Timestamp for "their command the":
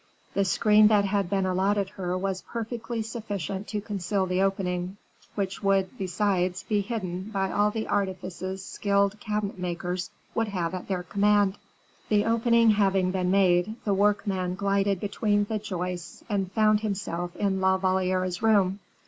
10.87-12.25